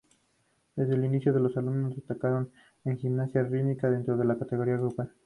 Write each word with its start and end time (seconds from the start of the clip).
Desde 0.75 0.97
los 0.97 1.05
inicios 1.05 1.37
sus 1.37 1.55
alumnos 1.57 1.93
destacaron 1.95 2.51
en 2.85 2.97
gimnasia 2.97 3.43
rítmica 3.43 3.87
dentro 3.87 4.17
de 4.17 4.25
la 4.25 4.35
categoría 4.39 4.77
grupal. 4.77 5.11